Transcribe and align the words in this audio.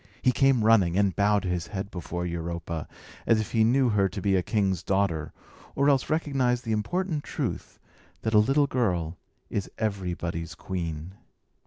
He 0.23 0.31
came 0.31 0.65
running, 0.65 0.97
and 0.97 1.15
bowed 1.15 1.43
his 1.43 1.67
head 1.67 1.91
before 1.91 2.25
Europa, 2.25 2.87
as 3.27 3.39
if 3.39 3.51
he 3.51 3.63
knew 3.63 3.89
her 3.89 4.09
to 4.09 4.19
be 4.19 4.35
a 4.35 4.41
king's 4.41 4.81
daughter, 4.81 5.31
or 5.75 5.89
else 5.89 6.09
recognised 6.09 6.65
the 6.65 6.71
important 6.71 7.23
truth 7.23 7.77
that 8.23 8.33
a 8.33 8.39
little 8.39 8.65
girl 8.65 9.17
is 9.51 9.69
everybody's 9.77 10.55
queen. 10.55 11.13